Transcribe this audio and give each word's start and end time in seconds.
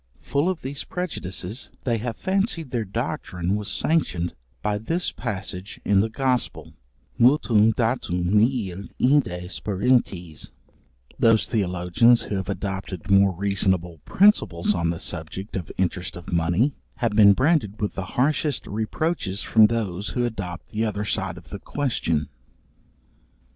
Full 0.23 0.49
of 0.49 0.63
these 0.63 0.83
prejudices 0.83 1.69
they 1.83 1.99
have 1.99 2.15
fancied 2.17 2.71
their 2.71 2.83
doctrine 2.83 3.55
was 3.55 3.69
sanctioned 3.69 4.33
by 4.63 4.79
this 4.79 5.11
passage 5.11 5.79
in 5.85 5.99
the 6.01 6.09
Gospel, 6.09 6.73
mutuum 7.19 7.71
date 7.75 8.09
nihil 8.09 8.87
inde 8.97 9.47
sperantes: 9.47 10.49
Those 11.19 11.47
theologians 11.47 12.23
who 12.23 12.35
have 12.37 12.49
adopted 12.49 13.11
more 13.11 13.31
reasonable 13.35 13.99
principles 14.03 14.73
on 14.73 14.89
the 14.89 14.97
subject 14.97 15.55
of 15.55 15.71
interest 15.77 16.17
of 16.17 16.33
money, 16.33 16.73
have 16.95 17.11
been 17.11 17.33
branded 17.33 17.79
with 17.79 17.93
the 17.93 18.05
harshest 18.17 18.65
reproaches 18.65 19.43
from 19.43 19.67
those 19.67 20.09
who 20.17 20.25
adopt 20.25 20.69
the 20.69 20.83
other 20.83 21.05
side 21.05 21.37
of 21.37 21.51
the 21.51 21.59
question. 21.59 22.27